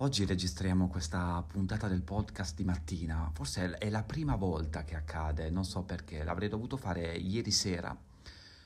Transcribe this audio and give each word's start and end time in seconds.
Oggi 0.00 0.26
registriamo 0.26 0.88
questa 0.88 1.42
puntata 1.48 1.88
del 1.88 2.02
podcast 2.02 2.54
di 2.54 2.64
mattina, 2.64 3.30
forse 3.32 3.78
è 3.78 3.88
la 3.88 4.02
prima 4.02 4.36
volta 4.36 4.84
che 4.84 4.94
accade, 4.94 5.48
non 5.48 5.64
so 5.64 5.84
perché, 5.84 6.22
l'avrei 6.22 6.50
dovuto 6.50 6.76
fare 6.76 7.14
ieri 7.16 7.50
sera, 7.50 7.96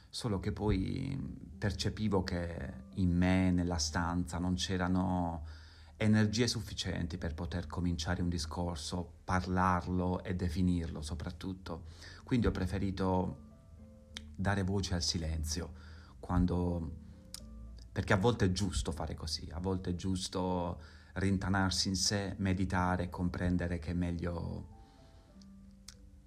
solo 0.08 0.40
che 0.40 0.50
poi 0.50 1.16
percepivo 1.56 2.24
che 2.24 2.72
in 2.94 3.16
me, 3.16 3.52
nella 3.52 3.78
stanza, 3.78 4.38
non 4.38 4.54
c'erano 4.54 5.46
energie 5.98 6.48
sufficienti 6.48 7.16
per 7.16 7.34
poter 7.34 7.68
cominciare 7.68 8.22
un 8.22 8.28
discorso, 8.28 9.18
parlarlo 9.22 10.24
e 10.24 10.34
definirlo 10.34 11.00
soprattutto. 11.00 11.84
Quindi 12.24 12.48
ho 12.48 12.50
preferito 12.50 13.36
dare 14.34 14.64
voce 14.64 14.94
al 14.94 15.02
silenzio, 15.02 15.74
quando... 16.18 16.90
perché 17.92 18.14
a 18.14 18.16
volte 18.18 18.46
è 18.46 18.50
giusto 18.50 18.90
fare 18.90 19.14
così, 19.14 19.48
a 19.52 19.60
volte 19.60 19.90
è 19.90 19.94
giusto 19.94 20.98
rintanarsi 21.14 21.88
in 21.88 21.96
sé, 21.96 22.34
meditare, 22.38 23.08
comprendere 23.08 23.78
che 23.78 23.90
è 23.90 23.94
meglio 23.94 24.78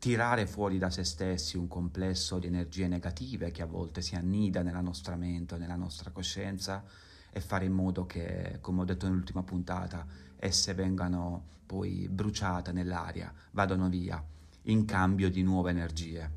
tirare 0.04 0.46
fuori 0.46 0.78
da 0.78 0.90
se 0.90 1.06
stessi 1.06 1.56
un 1.56 1.70
complesso 1.70 2.38
di 2.38 2.48
energie 2.48 2.90
negative 2.90 3.52
che 3.52 3.62
a 3.62 3.66
volte 3.66 4.02
si 4.02 4.16
annida 4.16 4.62
nella 4.62 4.82
nostra 4.82 5.16
mente, 5.16 5.58
nella 5.58 5.78
nostra 5.78 6.12
coscienza 6.12 6.84
e 7.32 7.40
fare 7.40 7.64
in 7.64 7.72
modo 7.72 8.06
che, 8.06 8.58
come 8.60 8.82
ho 8.82 8.84
detto 8.84 9.08
nell'ultima 9.08 9.44
puntata, 9.44 10.06
esse 10.36 10.74
vengano 10.74 11.52
poi 11.66 12.10
bruciate 12.10 12.74
nell'aria, 12.74 13.34
vadano 13.52 13.88
via, 13.88 14.22
in 14.64 14.84
cambio 14.84 15.30
di 15.30 15.42
nuove 15.42 15.72
energie. 15.72 16.30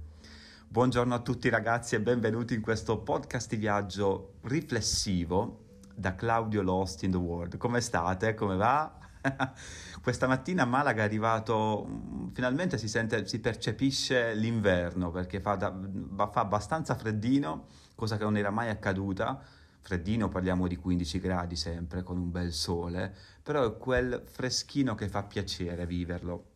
Buongiorno 0.68 1.14
a 1.14 1.20
tutti 1.20 1.48
ragazzi 1.48 1.96
e 1.96 2.00
benvenuti 2.00 2.54
in 2.54 2.60
questo 2.60 2.98
podcast 2.98 3.48
di 3.48 3.56
viaggio 3.56 4.34
riflessivo 4.42 5.64
da 5.96 6.14
Claudio 6.14 6.62
Lost 6.62 7.02
in 7.02 7.10
the 7.10 7.16
World. 7.16 7.56
Come 7.56 7.80
state? 7.80 8.34
Come 8.34 8.56
va? 8.56 8.98
Questa 10.02 10.26
mattina 10.26 10.62
a 10.62 10.66
Malaga 10.66 11.02
è 11.02 11.04
arrivato, 11.04 11.86
mm, 11.88 12.28
finalmente 12.32 12.78
si, 12.78 12.88
sente, 12.88 13.26
si 13.26 13.40
percepisce 13.40 14.34
l'inverno 14.34 15.10
perché 15.10 15.40
fa, 15.40 15.56
da, 15.56 15.74
fa 16.14 16.40
abbastanza 16.40 16.94
freddino, 16.94 17.66
cosa 17.94 18.16
che 18.16 18.24
non 18.24 18.36
era 18.36 18.50
mai 18.50 18.68
accaduta. 18.68 19.40
Freddino 19.80 20.28
parliamo 20.28 20.66
di 20.66 20.76
15 20.76 21.20
gradi 21.20 21.56
sempre 21.56 22.02
con 22.02 22.18
un 22.18 22.30
bel 22.30 22.52
sole, 22.52 23.14
però 23.42 23.64
è 23.64 23.76
quel 23.76 24.22
freschino 24.26 24.94
che 24.94 25.08
fa 25.08 25.22
piacere 25.22 25.86
viverlo 25.86 26.54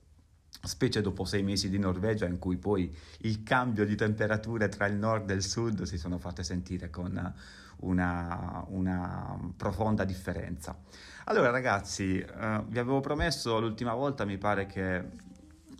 specie 0.62 1.00
dopo 1.00 1.24
sei 1.24 1.42
mesi 1.42 1.70
di 1.70 1.78
Norvegia 1.78 2.26
in 2.26 2.38
cui 2.38 2.56
poi 2.56 2.94
il 3.20 3.42
cambio 3.42 3.86
di 3.86 3.94
temperature 3.94 4.68
tra 4.68 4.86
il 4.86 4.96
nord 4.96 5.30
e 5.30 5.34
il 5.34 5.42
sud 5.42 5.82
si 5.82 5.96
sono 5.96 6.18
fatte 6.18 6.42
sentire 6.42 6.90
con 6.90 7.34
una, 7.80 8.64
una 8.68 9.38
profonda 9.56 10.04
differenza. 10.04 10.76
Allora 11.24 11.50
ragazzi, 11.50 12.18
eh, 12.18 12.62
vi 12.66 12.78
avevo 12.78 13.00
promesso 13.00 13.58
l'ultima 13.60 13.94
volta, 13.94 14.24
mi 14.24 14.38
pare 14.38 14.66
che 14.66 15.04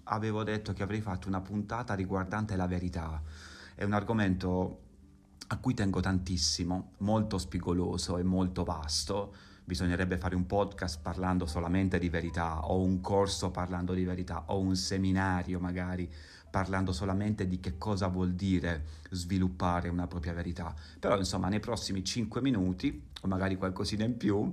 avevo 0.04 0.42
detto 0.42 0.72
che 0.72 0.82
avrei 0.82 1.00
fatto 1.00 1.28
una 1.28 1.40
puntata 1.40 1.94
riguardante 1.94 2.56
la 2.56 2.66
verità. 2.66 3.22
È 3.74 3.84
un 3.84 3.92
argomento 3.92 4.80
a 5.48 5.56
cui 5.58 5.74
tengo 5.74 6.00
tantissimo, 6.00 6.92
molto 6.98 7.38
spigoloso 7.38 8.18
e 8.18 8.22
molto 8.22 8.64
vasto 8.64 9.32
bisognerebbe 9.70 10.18
fare 10.18 10.34
un 10.34 10.46
podcast 10.46 11.00
parlando 11.00 11.46
solamente 11.46 12.00
di 12.00 12.08
verità 12.08 12.66
o 12.66 12.82
un 12.82 13.00
corso 13.00 13.52
parlando 13.52 13.92
di 13.92 14.02
verità 14.02 14.42
o 14.46 14.58
un 14.58 14.74
seminario 14.74 15.60
magari 15.60 16.12
parlando 16.50 16.92
solamente 16.92 17.46
di 17.46 17.60
che 17.60 17.78
cosa 17.78 18.08
vuol 18.08 18.32
dire 18.32 18.84
sviluppare 19.10 19.88
una 19.88 20.06
propria 20.06 20.32
verità. 20.32 20.74
Però 20.98 21.16
insomma 21.16 21.48
nei 21.48 21.60
prossimi 21.60 22.04
5 22.04 22.40
minuti 22.40 23.08
o 23.22 23.28
magari 23.28 23.56
qualcosina 23.56 24.04
in 24.04 24.16
più 24.16 24.52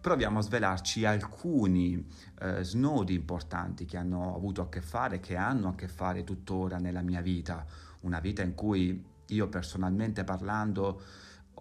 proviamo 0.00 0.38
a 0.38 0.42
svelarci 0.42 1.04
alcuni 1.04 2.06
eh, 2.40 2.62
snodi 2.62 3.14
importanti 3.14 3.84
che 3.84 3.96
hanno 3.96 4.34
avuto 4.34 4.62
a 4.62 4.68
che 4.68 4.80
fare, 4.80 5.20
che 5.20 5.36
hanno 5.36 5.68
a 5.68 5.74
che 5.74 5.88
fare 5.88 6.24
tuttora 6.24 6.78
nella 6.78 7.02
mia 7.02 7.20
vita, 7.20 7.64
una 8.00 8.20
vita 8.20 8.42
in 8.42 8.54
cui 8.54 9.04
io 9.26 9.48
personalmente 9.48 10.24
parlando 10.24 11.02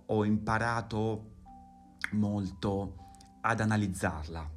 ho 0.07 0.25
imparato 0.25 1.31
molto 2.11 2.97
ad 3.41 3.59
analizzarla. 3.59 4.49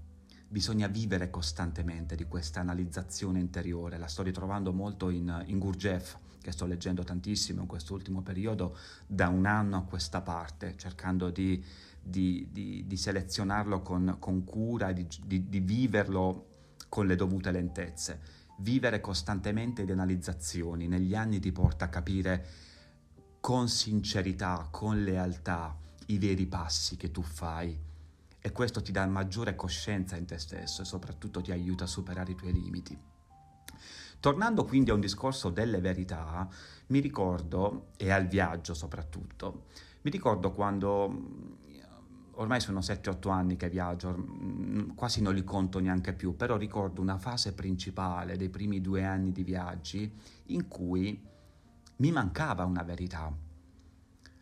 Bisogna 0.51 0.87
vivere 0.87 1.29
costantemente 1.29 2.17
di 2.17 2.25
questa 2.25 2.61
analizzazione 2.61 3.39
interiore. 3.39 3.99
La 3.99 4.07
sto 4.07 4.23
ritrovando 4.23 4.73
molto 4.73 5.11
in, 5.11 5.45
in 5.47 5.59
Gurdjieff, 5.59 6.17
che 6.41 6.53
sto 6.53 6.65
leggendo 6.65 7.05
tantissimo 7.05 7.61
in 7.61 7.67
quest'ultimo 7.67 8.23
periodo, 8.23 8.75
da 9.07 9.29
un 9.29 9.45
anno 9.45 9.77
a 9.77 9.83
questa 9.83 10.23
parte, 10.23 10.75
cercando 10.79 11.29
di, 11.29 11.63
di, 12.03 12.49
di, 12.51 12.87
di 12.87 12.97
selezionarlo 12.97 13.83
con, 13.83 14.17
con 14.19 14.45
cura 14.45 14.93
di 14.93 15.07
viverlo 15.27 16.47
con 16.89 17.07
le 17.07 17.15
dovute 17.15 17.51
lentezze. 17.51 18.21
Vivere 18.61 19.03
costantemente 19.03 19.85
di 19.85 19.93
analizzazioni 19.93 20.89
negli 20.89 21.15
anni 21.15 21.41
ti 21.41 21.53
porta 21.53 21.85
a 21.85 21.89
capire 21.89 22.47
con 23.41 23.69
sincerità, 23.69 24.67
con 24.71 25.03
lealtà, 25.03 25.77
i 26.07 26.17
veri 26.17 26.47
passi 26.47 26.97
che 26.97 27.11
tu 27.11 27.21
fai 27.21 27.88
e 28.41 28.53
questo 28.53 28.83
ti 28.83 28.93
dà 28.93 29.07
maggiore 29.07 29.55
coscienza 29.55 30.17
in 30.17 30.27
te 30.27 30.39
stesso 30.39 30.83
e 30.83 30.85
soprattutto 30.85 31.41
ti 31.41 31.53
aiuta 31.53 31.85
a 31.85 31.89
superare 31.89 32.33
i 32.33 32.37
tuoi 32.37 32.53
limiti. 32.53 32.99
Tornando 34.21 34.65
quindi 34.65 34.91
a 34.91 34.95
un 34.95 35.01
discorso 35.01 35.51
delle 35.51 35.81
verità, 35.81 36.49
mi 36.89 37.01
ricordo, 37.01 37.89
e 37.97 38.11
al 38.11 38.27
viaggio 38.27 38.75
soprattutto, 38.75 39.67
mi 40.03 40.11
ricordo 40.11 40.53
quando 40.53 41.09
mm, 41.09 41.53
ormai 42.35 42.61
sono 42.61 42.81
7-8 42.81 43.31
anni 43.31 43.57
che 43.57 43.69
viaggio, 43.69 44.17
mm, 44.17 44.91
quasi 44.95 45.23
non 45.23 45.35
li 45.35 45.45
conto 45.45 45.79
neanche 45.79 46.15
più, 46.15 46.35
però 46.35 46.57
ricordo 46.57 47.01
una 47.01 47.19
fase 47.19 47.53
principale 47.53 48.37
dei 48.37 48.49
primi 48.49 48.81
due 48.81 49.05
anni 49.05 49.31
di 49.31 49.45
viaggi 49.45 50.13
in 50.47 50.67
cui 50.67 51.21
mi 51.97 52.11
mancava 52.11 52.65
una 52.65 52.83
verità. 52.83 53.33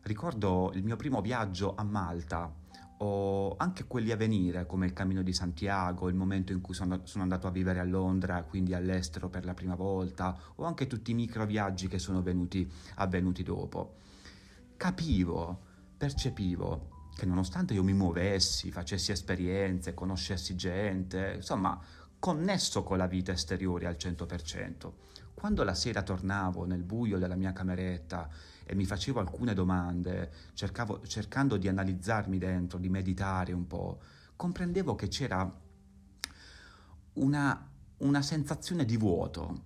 Ricordo 0.03 0.71
il 0.75 0.85
mio 0.85 0.97
primo 0.97 1.21
viaggio 1.21 1.75
a 1.75 1.83
Malta, 1.83 2.51
o 2.99 3.57
anche 3.59 3.85
quelli 3.85 4.11
a 4.11 4.17
venire, 4.17 4.67
come 4.67 4.87
il 4.87 4.93
Cammino 4.93 5.23
di 5.23 5.33
Santiago, 5.33 6.09
il 6.09 6.15
momento 6.15 6.53
in 6.53 6.61
cui 6.61 6.75
sono, 6.75 7.03
andato 7.17 7.47
a 7.47 7.51
vivere 7.51 7.81
a 7.81 7.85
Londra, 7.85 8.43
quindi 8.45 8.75
all'estero 8.75 9.29
per 9.29 9.45
la 9.45 9.55
prima 9.55 9.75
volta, 9.75 10.37
o 10.57 10.65
anche 10.65 10.87
tutti 10.87 11.11
i 11.11 11.15
micro 11.15 11.45
viaggi 11.45 11.89
che 11.89 11.99
sono 11.99 12.23
venuti, 12.23 12.71
avvenuti 12.97 13.43
dopo. 13.43 13.97
Capivo, 14.77 15.61
percepivo 15.97 16.95
che 17.17 17.27
nonostante 17.27 17.73
io 17.73 17.83
mi 17.83 17.95
muovessi, 17.95 18.71
facessi 18.71 19.11
esperienze, 19.11 19.95
conoscessi 19.95 20.55
gente, 20.55 21.35
insomma, 21.37 21.79
connesso 22.19 22.83
con 22.83 22.99
la 22.99 23.07
vita 23.07 23.33
esteriore 23.33 23.87
al 23.87 23.97
100%. 23.99 24.93
Quando 25.33 25.65
la 25.65 25.75
sera 25.75 26.03
tornavo 26.03 26.65
nel 26.65 26.83
buio 26.83 27.19
della 27.19 27.37
mia 27.37 27.53
cameretta 27.53 28.29
e 28.67 28.75
mi 28.75 28.85
facevo 28.85 29.21
alcune 29.21 29.55
domande, 29.55 30.33
cercavo, 30.55 31.07
cercando 31.07 31.57
di 31.57 31.69
analizzarmi 31.69 32.37
dentro, 32.37 32.79
di 32.79 32.89
meditare 32.89 33.53
un 33.53 33.67
po', 33.67 34.01
comprendevo 34.35 34.97
che 34.97 35.07
c'era 35.07 35.49
una, 37.15 37.71
una 37.99 38.23
sensazione 38.23 38.85
di 38.85 38.97
vuoto 38.97 39.65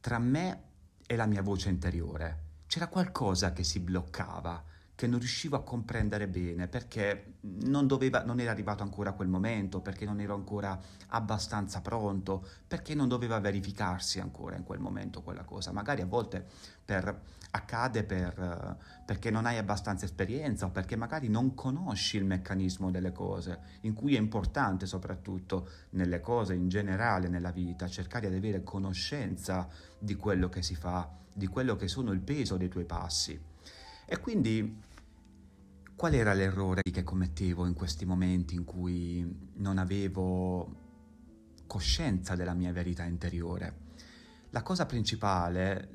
tra 0.00 0.18
me 0.18 0.62
e 1.06 1.14
la 1.14 1.26
mia 1.26 1.42
voce 1.42 1.68
interiore. 1.68 2.48
C'era 2.66 2.88
qualcosa 2.88 3.52
che 3.52 3.62
si 3.62 3.78
bloccava, 3.78 4.62
che 5.00 5.06
non 5.06 5.18
riuscivo 5.18 5.56
a 5.56 5.62
comprendere 5.62 6.28
bene 6.28 6.68
perché 6.68 7.36
non, 7.40 7.86
doveva, 7.86 8.22
non 8.22 8.38
era 8.38 8.50
arrivato 8.50 8.82
ancora 8.82 9.12
quel 9.12 9.28
momento, 9.28 9.80
perché 9.80 10.04
non 10.04 10.20
ero 10.20 10.34
ancora 10.34 10.78
abbastanza 11.06 11.80
pronto, 11.80 12.46
perché 12.68 12.94
non 12.94 13.08
doveva 13.08 13.40
verificarsi 13.40 14.20
ancora 14.20 14.56
in 14.56 14.62
quel 14.62 14.78
momento 14.78 15.22
quella 15.22 15.42
cosa. 15.42 15.72
Magari 15.72 16.02
a 16.02 16.06
volte 16.06 16.46
per, 16.84 17.18
accade 17.52 18.04
per, 18.04 18.76
perché 19.06 19.30
non 19.30 19.46
hai 19.46 19.56
abbastanza 19.56 20.04
esperienza 20.04 20.66
o 20.66 20.68
perché 20.68 20.96
magari 20.96 21.30
non 21.30 21.54
conosci 21.54 22.18
il 22.18 22.26
meccanismo 22.26 22.90
delle 22.90 23.12
cose, 23.12 23.78
in 23.82 23.94
cui 23.94 24.16
è 24.16 24.18
importante 24.18 24.84
soprattutto 24.84 25.66
nelle 25.92 26.20
cose 26.20 26.52
in 26.52 26.68
generale 26.68 27.28
nella 27.28 27.52
vita 27.52 27.88
cercare 27.88 28.28
di 28.28 28.36
avere 28.36 28.62
conoscenza 28.62 29.66
di 29.98 30.14
quello 30.14 30.50
che 30.50 30.60
si 30.60 30.74
fa, 30.74 31.10
di 31.32 31.46
quello 31.46 31.74
che 31.76 31.88
sono 31.88 32.12
il 32.12 32.20
peso 32.20 32.58
dei 32.58 32.68
tuoi 32.68 32.84
passi. 32.84 33.48
E 34.12 34.18
quindi 34.18 34.88
Qual 36.00 36.14
era 36.14 36.32
l'errore 36.32 36.80
che 36.80 37.02
commettevo 37.02 37.66
in 37.66 37.74
questi 37.74 38.06
momenti 38.06 38.54
in 38.54 38.64
cui 38.64 39.50
non 39.56 39.76
avevo 39.76 40.66
coscienza 41.66 42.34
della 42.34 42.54
mia 42.54 42.72
verità 42.72 43.04
interiore? 43.04 43.88
La 44.48 44.62
cosa 44.62 44.86
principale, 44.86 45.90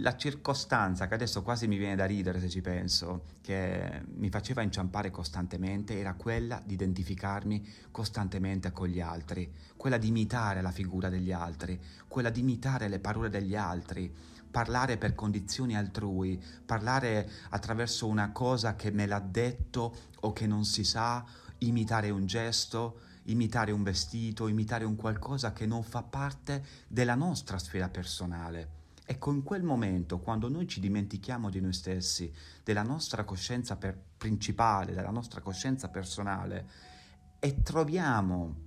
la 0.00 0.16
circostanza 0.16 1.06
che 1.06 1.14
adesso 1.14 1.44
quasi 1.44 1.68
mi 1.68 1.76
viene 1.76 1.94
da 1.94 2.06
ridere 2.06 2.40
se 2.40 2.48
ci 2.48 2.60
penso, 2.60 3.36
che 3.40 4.02
mi 4.16 4.30
faceva 4.30 4.62
inciampare 4.62 5.12
costantemente, 5.12 5.96
era 5.96 6.14
quella 6.14 6.60
di 6.66 6.74
identificarmi 6.74 7.64
costantemente 7.92 8.72
con 8.72 8.88
gli 8.88 9.00
altri, 9.00 9.48
quella 9.76 9.96
di 9.96 10.08
imitare 10.08 10.60
la 10.60 10.72
figura 10.72 11.08
degli 11.08 11.30
altri, 11.30 11.80
quella 12.08 12.30
di 12.30 12.40
imitare 12.40 12.88
le 12.88 12.98
parole 12.98 13.30
degli 13.30 13.54
altri, 13.54 14.12
parlare 14.50 14.96
per 14.96 15.14
condizioni 15.14 15.76
altrui, 15.76 16.42
parlare 16.64 17.30
attraverso 17.50 18.06
una 18.06 18.32
cosa 18.32 18.74
che 18.74 18.90
me 18.90 19.06
l'ha 19.06 19.20
detto 19.20 19.94
o 20.20 20.32
che 20.32 20.46
non 20.46 20.64
si 20.64 20.84
sa, 20.84 21.24
imitare 21.58 22.10
un 22.10 22.26
gesto, 22.26 23.00
imitare 23.24 23.72
un 23.72 23.82
vestito, 23.82 24.48
imitare 24.48 24.84
un 24.84 24.96
qualcosa 24.96 25.52
che 25.52 25.66
non 25.66 25.82
fa 25.82 26.02
parte 26.02 26.64
della 26.88 27.14
nostra 27.14 27.58
sfera 27.58 27.88
personale. 27.88 28.74
Ecco, 29.08 29.30
in 29.30 29.44
quel 29.44 29.62
momento, 29.62 30.18
quando 30.18 30.48
noi 30.48 30.66
ci 30.66 30.80
dimentichiamo 30.80 31.48
di 31.48 31.60
noi 31.60 31.72
stessi, 31.72 32.32
della 32.64 32.82
nostra 32.82 33.24
coscienza 33.24 33.76
per, 33.76 33.96
principale, 34.16 34.94
della 34.94 35.10
nostra 35.10 35.40
coscienza 35.40 35.88
personale, 35.88 36.68
e 37.38 37.62
troviamo, 37.62 38.64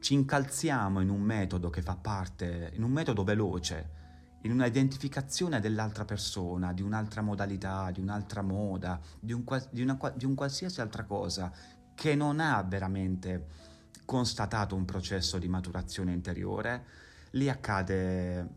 ci 0.00 0.14
incalziamo 0.14 1.00
in 1.00 1.10
un 1.10 1.20
metodo 1.20 1.68
che 1.68 1.82
fa 1.82 1.96
parte, 1.96 2.70
in 2.74 2.82
un 2.82 2.90
metodo 2.90 3.24
veloce, 3.24 3.96
in 4.42 4.52
una 4.52 4.66
identificazione 4.66 5.60
dell'altra 5.60 6.04
persona, 6.04 6.72
di 6.72 6.82
un'altra 6.82 7.22
modalità, 7.22 7.90
di 7.90 8.00
un'altra 8.00 8.42
moda, 8.42 9.00
di 9.18 9.32
un, 9.32 9.44
di 9.70 9.82
una, 9.82 9.98
di 10.14 10.24
un 10.24 10.34
qualsiasi 10.34 10.80
altra 10.80 11.04
cosa 11.04 11.52
che 11.94 12.14
non 12.14 12.38
ha 12.38 12.62
veramente 12.62 13.46
constatato 14.04 14.74
un 14.74 14.84
processo 14.84 15.38
di 15.38 15.48
maturazione 15.48 16.12
interiore, 16.12 16.84
lì 17.32 17.48
accade, 17.48 18.48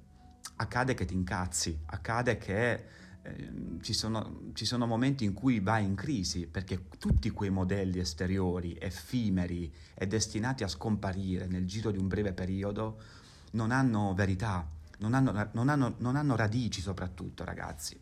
accade 0.57 0.93
che 0.93 1.05
ti 1.05 1.15
incazzi, 1.15 1.77
accade 1.85 2.37
che 2.37 2.85
eh, 3.23 3.51
ci, 3.81 3.93
sono, 3.93 4.51
ci 4.53 4.65
sono 4.65 4.85
momenti 4.85 5.25
in 5.25 5.33
cui 5.33 5.59
vai 5.59 5.83
in 5.83 5.95
crisi 5.95 6.47
perché 6.47 6.87
tutti 6.97 7.29
quei 7.31 7.49
modelli 7.49 7.99
esteriori, 7.99 8.77
effimeri 8.79 9.73
e 9.93 10.07
destinati 10.07 10.63
a 10.63 10.67
scomparire 10.67 11.47
nel 11.47 11.65
giro 11.65 11.91
di 11.91 11.97
un 11.97 12.07
breve 12.07 12.33
periodo 12.33 13.01
non 13.51 13.71
hanno 13.71 14.13
verità, 14.13 14.65
non 15.01 15.13
hanno, 15.13 15.49
non 15.51 15.69
hanno, 15.69 15.95
non 15.97 16.15
hanno 16.15 16.35
radici 16.35 16.79
soprattutto, 16.79 17.43
ragazzi. 17.43 17.99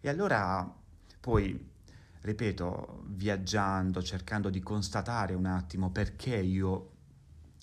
E 0.00 0.08
allora 0.08 0.74
poi 1.20 1.76
ripeto, 2.20 3.04
viaggiando, 3.06 4.02
cercando 4.02 4.50
di 4.50 4.60
constatare 4.60 5.34
un 5.34 5.46
attimo 5.46 5.90
perché 5.90 6.36
io 6.36 6.90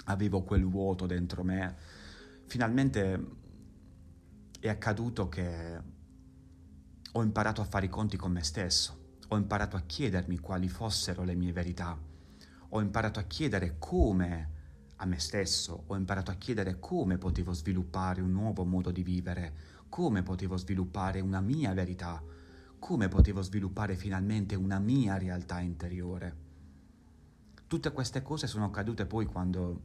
avevo 0.06 0.44
quel 0.44 0.66
vuoto 0.66 1.06
dentro 1.06 1.44
me, 1.44 1.75
finalmente 2.45 3.25
è 4.60 4.69
accaduto 4.69 5.30
che 5.30 5.81
ho 7.12 7.22
imparato 7.22 7.62
a 7.62 7.66
fare 7.66 7.86
i 7.86 7.89
conti 7.89 8.18
con 8.18 8.31
me 8.31 8.44
stesso, 8.44 9.18
ho 9.27 9.38
imparato 9.38 9.75
a 9.75 9.81
chiedermi 9.81 10.39
quali 10.39 10.68
fossero 10.68 11.24
le 11.24 11.36
mie 11.36 11.51
verità, 11.51 11.98
ho 12.69 12.81
imparato 12.81 13.19
a 13.19 13.24
chiedere 13.24 13.75
come 13.77 14.54
a 14.97 15.06
me 15.06 15.19
stesso, 15.19 15.83
ho 15.88 15.95
imparato 15.95 16.31
a 16.31 16.36
chiedere 16.36 16.80
come 16.80 17.18
potevo 17.18 17.51
sviluppare 17.51 18.21
un 18.21 18.31
nuovo 18.31 18.63
modo 18.63 18.92
di 18.92 19.03
vivere, 19.03 19.53
come 19.89 20.24
potevo 20.24 20.56
sviluppare 20.56 21.19
una 21.19 21.42
mia 21.42 21.74
verità, 21.74 22.24
come 22.80 23.07
potevo 23.07 23.42
sviluppare 23.42 23.95
finalmente 23.95 24.56
una 24.56 24.80
mia 24.80 25.18
realtà 25.18 25.59
interiore. 25.59 26.44
Tutte 27.68 27.92
queste 27.92 28.21
cose 28.21 28.47
sono 28.47 28.65
accadute 28.65 29.06
poi 29.06 29.25
quando, 29.25 29.81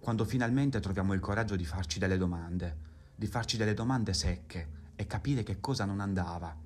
quando 0.00 0.24
finalmente 0.24 0.80
troviamo 0.80 1.12
il 1.12 1.20
coraggio 1.20 1.54
di 1.54 1.64
farci 1.64 1.98
delle 1.98 2.16
domande, 2.16 2.76
di 3.14 3.26
farci 3.26 3.56
delle 3.56 3.74
domande 3.74 4.14
secche 4.14 4.82
e 4.96 5.06
capire 5.06 5.42
che 5.42 5.60
cosa 5.60 5.84
non 5.84 6.00
andava. 6.00 6.56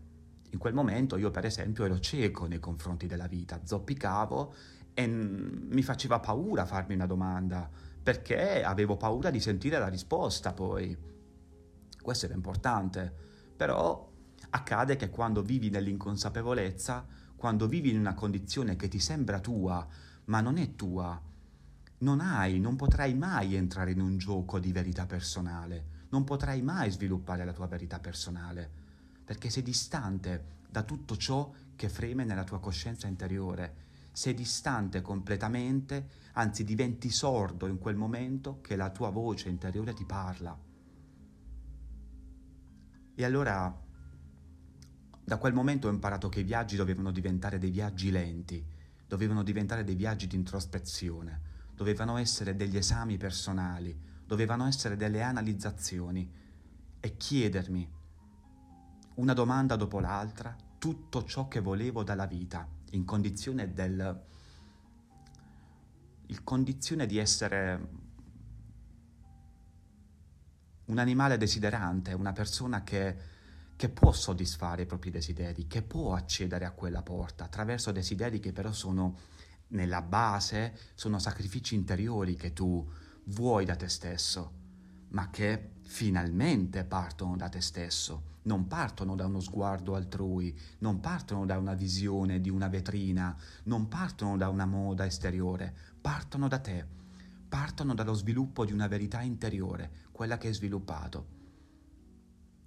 In 0.50 0.58
quel 0.58 0.73
momento 0.73 1.17
io 1.19 1.31
per 1.31 1.44
esempio 1.44 1.84
ero 1.84 2.00
cieco 2.00 2.46
nei 2.46 2.61
confronti 2.61 3.06
della 3.06 3.26
vita, 3.26 3.61
zoppicavo 3.62 4.55
e 4.99 5.06
mi 5.06 5.83
faceva 5.83 6.19
paura 6.19 6.67
farmi 6.67 6.95
una 6.95 7.06
domanda, 7.06 7.71
perché 8.03 8.65
avevo 8.65 8.97
paura 8.97 9.31
di 9.31 9.41
sentire 9.41 9.79
la 9.79 9.89
risposta 9.89 10.53
poi. 10.53 10.97
Questo 12.03 12.25
era 12.27 12.35
importante, 12.35 13.15
però 13.56 14.09
Accade 14.50 14.97
che 14.97 15.11
quando 15.11 15.43
vivi 15.43 15.69
nell'inconsapevolezza, 15.69 17.06
quando 17.37 17.67
vivi 17.67 17.91
in 17.91 17.99
una 17.99 18.15
condizione 18.15 18.77
che 18.77 18.89
ti 18.89 18.99
sembra 18.99 19.41
tua, 19.41 19.87
ma 20.27 20.41
non 20.41 20.56
è 20.56 20.75
tua, 20.75 21.21
non 21.99 22.21
hai, 22.21 22.59
non 22.59 22.75
potrai 22.77 23.15
mai 23.15 23.55
entrare 23.55 23.91
in 23.91 24.01
un 24.01 24.17
gioco 24.17 24.59
di 24.59 24.73
verità 24.73 25.05
personale, 25.05 26.06
non 26.09 26.25
potrai 26.25 26.62
mai 26.62 26.91
sviluppare 26.91 27.44
la 27.44 27.53
tua 27.53 27.67
verità 27.67 27.99
personale, 27.99 28.71
perché 29.23 29.51
sei 29.51 29.62
distante 29.62 30.56
da 30.71 30.83
tutto 30.83 31.17
ciò 31.19 31.53
che 31.77 31.91
freme 31.91 32.25
nella 32.25 32.44
tua 32.44 32.59
coscienza 32.59 33.06
interiore, 33.06 33.88
sei 34.19 34.35
distante 34.35 35.00
completamente, 35.00 36.09
anzi 36.32 36.65
diventi 36.65 37.09
sordo 37.09 37.69
in 37.69 37.79
quel 37.79 37.94
momento 37.94 38.61
che 38.61 38.75
la 38.75 38.91
tua 38.91 39.11
voce 39.11 39.49
interiore 39.49 39.94
ti 39.94 40.05
parla. 40.05 40.59
E 43.15 43.25
allora 43.25 43.81
da 45.25 45.37
quel 45.37 45.53
momento 45.53 45.87
ho 45.87 45.93
imparato 45.93 46.29
che 46.29 46.41
i 46.41 46.43
viaggi 46.43 46.75
dovevano 46.75 47.12
diventare 47.12 47.59
dei 47.59 47.70
viaggi 47.70 48.11
lenti, 48.11 48.67
dovevano 49.06 49.44
diventare 49.44 49.85
dei 49.85 49.94
viaggi 49.94 50.26
di 50.26 50.35
introspezione, 50.35 51.41
dovevano 51.73 52.17
essere 52.17 52.56
degli 52.56 52.76
esami 52.76 53.19
personali, 53.19 53.97
dovevano 54.26 54.67
essere 54.67 54.97
delle 54.97 55.23
analizzazioni 55.23 56.29
e 56.99 57.17
chiedermi 57.17 57.88
una 59.15 59.32
domanda 59.32 59.76
dopo 59.76 60.00
l'altra 60.00 60.56
tutto 60.76 61.23
ciò 61.23 61.47
che 61.47 61.61
volevo 61.61 62.03
dalla 62.03 62.26
vita, 62.26 62.78
in 62.90 63.05
condizione 63.05 63.73
del 63.73 64.26
in 66.31 66.44
condizione 66.44 67.06
di 67.06 67.17
essere 67.17 67.88
un 70.87 70.99
animale 70.99 71.38
desiderante, 71.38 72.12
una 72.12 72.32
persona 72.32 72.82
che 72.82 73.37
che 73.79 73.88
può 73.88 74.11
soddisfare 74.11 74.82
i 74.82 74.87
propri 74.87 75.08
desideri, 75.08 75.69
che 75.69 75.82
può 75.82 76.14
accedere 76.14 76.64
a 76.64 76.73
quella 76.73 77.00
porta 77.02 77.44
attraverso 77.44 77.93
desideri 77.93 78.40
che 78.40 78.52
però 78.52 78.73
sono 78.73 79.17
nella 79.69 80.02
base, 80.02 80.76
sono 80.94 81.20
sacrifici 81.20 81.76
interiori 81.76 82.34
che 82.34 82.52
tu 82.52 82.84
vuoi 83.26 83.64
da 83.64 83.76
te 83.76 83.88
stesso, 83.88 84.52
ma 85.11 85.31
che 85.31 85.76
finalmente 85.88 86.85
partono 86.85 87.35
da 87.35 87.49
te 87.49 87.62
stesso, 87.62 88.37
non 88.43 88.67
partono 88.67 89.17
da 89.17 89.25
uno 89.25 89.40
sguardo 89.40 89.94
altrui, 89.94 90.55
non 90.81 91.00
partono 91.00 91.46
da 91.46 91.56
una 91.56 91.73
visione 91.73 92.43
di 92.43 92.50
una 92.50 92.69
vetrina, 92.69 93.35
non 93.64 93.88
partono 93.88 94.37
da 94.37 94.50
una 94.50 94.67
moda 94.67 95.06
esteriore, 95.06 95.75
partono 95.99 96.46
da 96.46 96.58
te, 96.58 96.87
partono 97.49 97.94
dallo 97.94 98.12
sviluppo 98.12 98.67
di 98.67 98.73
una 98.73 98.87
verità 98.87 99.23
interiore, 99.23 99.90
quella 100.12 100.37
che 100.37 100.49
hai 100.49 100.55
sviluppato. 100.55 101.37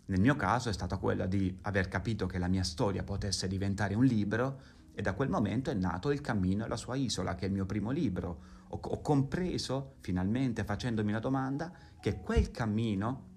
Nel 0.07 0.19
mio 0.19 0.35
caso 0.35 0.69
è 0.69 0.73
stata 0.73 0.97
quella 0.97 1.27
di 1.27 1.55
aver 1.61 1.89
capito 1.89 2.25
che 2.25 2.39
la 2.39 2.47
mia 2.47 2.63
storia 2.63 3.03
potesse 3.03 3.47
diventare 3.47 3.93
un 3.93 4.03
libro 4.03 4.61
e 4.93 5.01
da 5.01 5.13
quel 5.13 5.29
momento 5.29 5.69
è 5.69 5.73
nato 5.73 6.11
Il 6.11 6.21
cammino 6.21 6.65
e 6.65 6.67
la 6.67 6.75
sua 6.75 6.95
isola, 6.95 7.35
che 7.35 7.45
è 7.45 7.47
il 7.47 7.53
mio 7.53 7.65
primo 7.65 7.91
libro. 7.91 8.59
Ho, 8.69 8.79
ho 8.81 9.01
compreso, 9.01 9.95
finalmente 9.99 10.63
facendomi 10.63 11.11
la 11.11 11.19
domanda, 11.19 11.71
che 11.99 12.19
quel 12.19 12.51
cammino, 12.51 13.29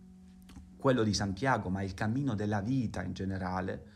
quello 0.76 1.02
di 1.02 1.14
Santiago, 1.14 1.70
ma 1.70 1.82
il 1.82 1.94
cammino 1.94 2.34
della 2.34 2.60
vita 2.60 3.02
in 3.02 3.12
generale, 3.12 3.92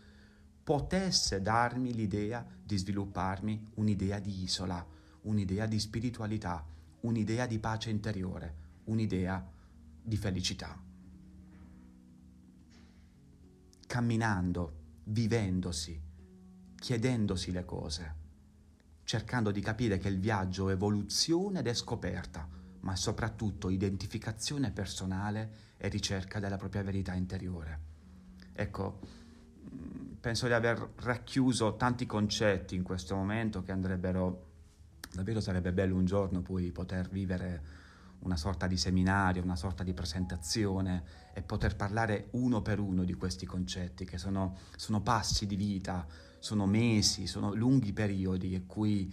potesse 0.62 1.40
darmi 1.40 1.94
l'idea 1.94 2.46
di 2.62 2.76
svilupparmi 2.76 3.70
un'idea 3.74 4.18
di 4.18 4.42
isola, 4.42 4.84
un'idea 5.22 5.66
di 5.66 5.78
spiritualità, 5.78 6.64
un'idea 7.00 7.46
di 7.46 7.58
pace 7.58 7.90
interiore, 7.90 8.54
un'idea 8.84 9.44
di 10.02 10.16
felicità 10.16 10.86
camminando, 13.88 14.74
vivendosi, 15.04 15.98
chiedendosi 16.78 17.50
le 17.52 17.64
cose, 17.64 18.14
cercando 19.04 19.50
di 19.50 19.60
capire 19.60 19.98
che 19.98 20.08
il 20.08 20.18
viaggio 20.18 20.68
è 20.68 20.72
evoluzione 20.72 21.60
ed 21.60 21.66
è 21.66 21.74
scoperta, 21.74 22.48
ma 22.80 22.94
soprattutto 22.96 23.68
identificazione 23.68 24.70
personale 24.70 25.66
e 25.76 25.88
ricerca 25.88 26.38
della 26.40 26.56
propria 26.56 26.82
verità 26.82 27.14
interiore. 27.14 27.80
Ecco, 28.52 29.00
penso 30.20 30.46
di 30.46 30.52
aver 30.52 30.92
racchiuso 30.96 31.76
tanti 31.76 32.06
concetti 32.06 32.74
in 32.74 32.82
questo 32.82 33.14
momento 33.14 33.62
che 33.62 33.72
andrebbero, 33.72 34.46
davvero 35.12 35.40
sarebbe 35.40 35.72
bello 35.72 35.96
un 35.96 36.04
giorno 36.04 36.42
poi 36.42 36.70
poter 36.70 37.08
vivere 37.08 37.76
una 38.20 38.36
sorta 38.36 38.66
di 38.66 38.76
seminario, 38.76 39.42
una 39.42 39.56
sorta 39.56 39.84
di 39.84 39.94
presentazione 39.94 41.04
e 41.32 41.42
poter 41.42 41.76
parlare 41.76 42.28
uno 42.32 42.62
per 42.62 42.80
uno 42.80 43.04
di 43.04 43.14
questi 43.14 43.46
concetti 43.46 44.04
che 44.04 44.18
sono, 44.18 44.56
sono 44.76 45.00
passi 45.02 45.46
di 45.46 45.54
vita, 45.54 46.04
sono 46.38 46.66
mesi, 46.66 47.26
sono 47.26 47.54
lunghi 47.54 47.92
periodi 47.92 48.54
in 48.54 48.66
cui 48.66 49.12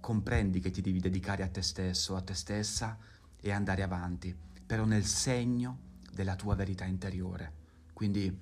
comprendi 0.00 0.60
che 0.60 0.70
ti 0.70 0.80
devi 0.80 1.00
dedicare 1.00 1.42
a 1.42 1.48
te 1.48 1.62
stesso, 1.62 2.16
a 2.16 2.20
te 2.20 2.34
stessa 2.34 2.98
e 3.40 3.52
andare 3.52 3.82
avanti, 3.82 4.36
però 4.66 4.84
nel 4.84 5.04
segno 5.04 5.78
della 6.12 6.36
tua 6.36 6.54
verità 6.54 6.84
interiore. 6.84 7.62
Quindi 7.92 8.38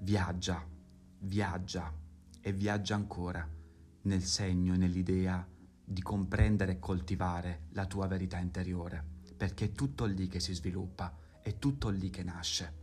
viaggia, 0.00 0.66
viaggia 1.20 1.92
e 2.40 2.52
viaggia 2.52 2.94
ancora 2.94 3.48
nel 4.02 4.22
segno 4.24 4.74
e 4.74 4.76
nell'idea 4.76 5.46
di 5.84 6.02
comprendere 6.02 6.72
e 6.72 6.78
coltivare 6.78 7.66
la 7.70 7.86
tua 7.86 8.06
verità 8.06 8.38
interiore, 8.38 9.04
perché 9.36 9.66
è 9.66 9.72
tutto 9.72 10.04
lì 10.06 10.26
che 10.26 10.40
si 10.40 10.54
sviluppa, 10.54 11.16
è 11.40 11.58
tutto 11.58 11.88
lì 11.88 12.10
che 12.10 12.22
nasce. 12.22 12.81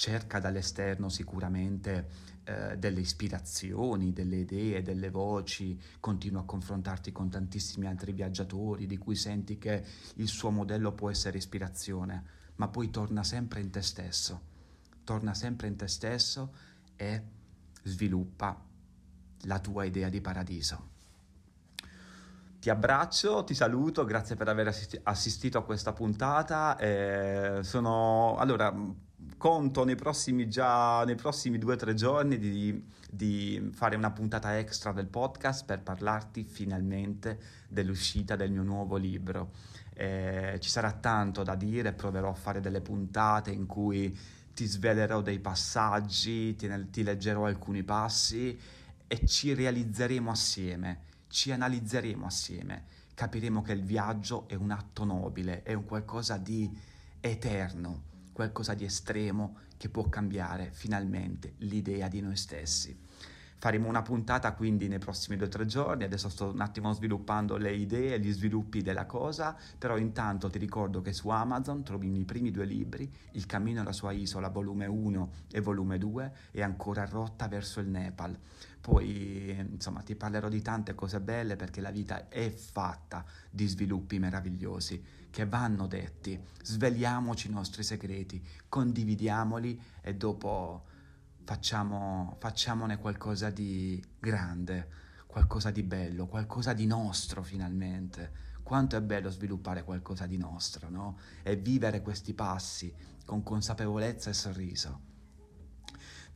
Cerca 0.00 0.40
dall'esterno 0.40 1.10
sicuramente 1.10 2.08
eh, 2.44 2.78
delle 2.78 3.00
ispirazioni, 3.00 4.14
delle 4.14 4.36
idee, 4.36 4.80
delle 4.80 5.10
voci, 5.10 5.78
continua 6.00 6.40
a 6.40 6.44
confrontarti 6.44 7.12
con 7.12 7.28
tantissimi 7.28 7.86
altri 7.86 8.12
viaggiatori 8.12 8.86
di 8.86 8.96
cui 8.96 9.14
senti 9.14 9.58
che 9.58 9.84
il 10.14 10.26
suo 10.26 10.50
modello 10.50 10.92
può 10.92 11.10
essere 11.10 11.36
ispirazione, 11.36 12.24
ma 12.54 12.68
poi 12.68 12.88
torna 12.88 13.22
sempre 13.22 13.60
in 13.60 13.68
te 13.68 13.82
stesso, 13.82 14.40
torna 15.04 15.34
sempre 15.34 15.66
in 15.66 15.76
te 15.76 15.86
stesso 15.86 16.54
e 16.96 17.22
sviluppa 17.82 18.58
la 19.42 19.58
tua 19.58 19.84
idea 19.84 20.08
di 20.08 20.22
paradiso. 20.22 20.88
Ti 22.58 22.70
abbraccio, 22.70 23.44
ti 23.44 23.52
saluto, 23.52 24.06
grazie 24.06 24.34
per 24.34 24.48
aver 24.48 24.74
assistito 25.02 25.58
a 25.58 25.62
questa 25.62 25.92
puntata. 25.92 26.78
Eh, 26.78 27.58
sono 27.62 28.36
allora 28.38 28.74
conto 29.40 29.84
nei 29.84 29.94
prossimi, 29.94 30.50
già, 30.50 31.02
nei 31.06 31.14
prossimi 31.14 31.56
due 31.56 31.72
o 31.72 31.76
tre 31.76 31.94
giorni 31.94 32.36
di, 32.36 32.84
di, 33.10 33.70
fare 33.72 33.96
una 33.96 34.10
puntata 34.10 34.58
extra 34.58 34.92
del 34.92 35.06
podcast 35.06 35.64
per 35.64 35.80
parlarti 35.80 36.44
finalmente 36.44 37.40
dell'uscita 37.66 38.36
del 38.36 38.50
mio 38.50 38.62
nuovo 38.62 38.96
libro. 38.96 39.52
Eh, 39.94 40.58
ci 40.60 40.68
sarà 40.68 40.92
tanto 40.92 41.42
da 41.42 41.54
dire, 41.54 41.94
proverò 41.94 42.28
a 42.28 42.34
fare 42.34 42.60
delle 42.60 42.82
puntate 42.82 43.50
in 43.50 43.64
cui 43.64 44.14
ti 44.52 44.66
svelerò 44.66 45.22
dei 45.22 45.38
passaggi, 45.38 46.54
ti, 46.54 46.68
ti 46.90 47.02
leggerò 47.02 47.46
alcuni 47.46 47.82
passi 47.82 48.60
e 49.06 49.26
ci 49.26 49.54
realizzeremo 49.54 50.30
assieme, 50.30 51.00
ci 51.28 51.50
analizzeremo 51.50 52.26
assieme, 52.26 52.84
capiremo 53.14 53.62
che 53.62 53.72
il 53.72 53.84
viaggio 53.84 54.46
è 54.48 54.54
un 54.54 54.70
atto 54.70 55.04
nobile, 55.04 55.62
è 55.62 55.72
un 55.72 55.86
qualcosa 55.86 56.36
di 56.36 56.70
eterno, 57.20 58.08
qualcosa 58.40 58.72
di 58.72 58.86
estremo 58.86 59.58
che 59.76 59.90
può 59.90 60.08
cambiare 60.08 60.70
finalmente 60.72 61.56
l'idea 61.58 62.08
di 62.08 62.22
noi 62.22 62.36
stessi. 62.36 62.98
Faremo 63.60 63.88
una 63.88 64.00
puntata 64.00 64.54
quindi 64.54 64.88
nei 64.88 64.98
prossimi 64.98 65.36
due 65.36 65.44
o 65.44 65.50
tre 65.50 65.66
giorni, 65.66 66.04
adesso 66.04 66.30
sto 66.30 66.50
un 66.50 66.62
attimo 66.62 66.94
sviluppando 66.94 67.58
le 67.58 67.74
idee, 67.74 68.18
gli 68.18 68.32
sviluppi 68.32 68.80
della 68.80 69.04
cosa, 69.04 69.54
però 69.76 69.98
intanto 69.98 70.48
ti 70.48 70.56
ricordo 70.56 71.02
che 71.02 71.12
su 71.12 71.28
Amazon 71.28 71.82
trovi 71.82 72.06
i 72.06 72.08
miei 72.08 72.24
primi 72.24 72.50
due 72.50 72.64
libri, 72.64 73.12
Il 73.32 73.44
cammino 73.44 73.82
alla 73.82 73.92
sua 73.92 74.12
isola, 74.12 74.48
volume 74.48 74.86
1 74.86 75.30
e 75.52 75.60
volume 75.60 75.98
2, 75.98 76.32
e 76.52 76.62
ancora 76.62 77.04
rotta 77.04 77.48
verso 77.48 77.80
il 77.80 77.88
Nepal. 77.88 78.34
Poi 78.80 79.54
insomma 79.70 80.00
ti 80.00 80.14
parlerò 80.14 80.48
di 80.48 80.62
tante 80.62 80.94
cose 80.94 81.20
belle 81.20 81.56
perché 81.56 81.82
la 81.82 81.90
vita 81.90 82.30
è 82.30 82.48
fatta 82.48 83.26
di 83.50 83.66
sviluppi 83.66 84.18
meravigliosi 84.18 85.04
che 85.28 85.44
vanno 85.44 85.86
detti. 85.86 86.40
Svegliamoci 86.62 87.48
i 87.48 87.52
nostri 87.52 87.82
segreti, 87.82 88.42
condividiamoli 88.70 89.78
e 90.00 90.14
dopo 90.14 90.84
facciamo, 91.44 92.36
facciamone 92.38 92.98
qualcosa 92.98 93.50
di 93.50 94.02
grande, 94.18 94.88
qualcosa 95.26 95.70
di 95.70 95.82
bello, 95.82 96.26
qualcosa 96.26 96.72
di 96.72 96.86
nostro 96.86 97.42
finalmente. 97.42 98.48
Quanto 98.62 98.96
è 98.96 99.02
bello 99.02 99.30
sviluppare 99.30 99.82
qualcosa 99.82 100.26
di 100.26 100.36
nostro, 100.36 100.90
no? 100.90 101.18
E 101.42 101.56
vivere 101.56 102.02
questi 102.02 102.34
passi 102.34 102.94
con 103.24 103.42
consapevolezza 103.42 104.30
e 104.30 104.34
sorriso. 104.34 105.09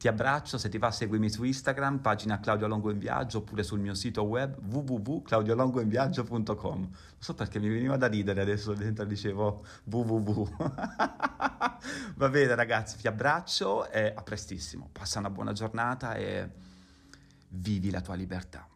Ti 0.05 0.11
abbraccio, 0.11 0.59
se 0.59 0.69
ti 0.69 0.77
va 0.77 0.91
seguimi 0.91 1.31
su 1.31 1.45
Instagram, 1.45 2.01
pagina 2.01 2.39
Claudio 2.39 2.67
Longo 2.67 2.91
in 2.91 2.99
Viaggio, 2.99 3.39
oppure 3.39 3.63
sul 3.63 3.81
mio 3.81 3.95
sito 3.95 4.25
web 4.25 4.55
www.claudiolongoinviaggio.com. 4.63 6.79
Non 6.79 6.91
so 7.17 7.33
perché 7.33 7.59
mi 7.59 7.71
veniva 7.71 7.97
da 7.97 8.07
ridere 8.07 8.43
adesso 8.43 8.75
dentro 8.75 9.07
dicevo 9.07 9.65
www. 9.85 10.57
Va 12.17 12.29
bene 12.29 12.55
ragazzi, 12.55 12.99
ti 12.99 13.09
abbraccio 13.09 13.89
e 13.89 14.13
a 14.15 14.21
prestissimo. 14.21 14.91
Passa 14.93 15.21
una 15.21 15.31
buona 15.31 15.55
giornata 15.55 16.17
e 16.17 16.51
vivi 17.49 17.91
la 17.91 18.03
tua 18.03 18.15
libertà. 18.15 18.69